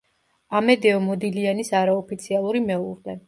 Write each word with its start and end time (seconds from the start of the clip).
ამედეო 0.59 1.01
მოდილიანის 1.09 1.71
არაოფიციალური 1.81 2.63
მეუღლე. 2.71 3.19